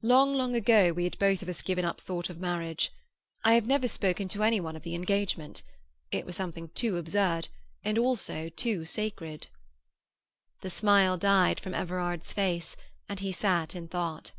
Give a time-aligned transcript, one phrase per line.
[0.00, 2.90] Long, long ago we had both of us given up thought of marriage.
[3.44, 5.62] I have never spoken to any one of the engagement;
[6.10, 7.48] it was something too absurd,
[7.84, 9.48] and also too sacred."
[10.62, 12.76] The smile died from Everard's face,
[13.10, 14.32] and he sat in thought.